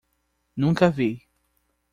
Nunca 0.57 0.89
vi 0.89 1.11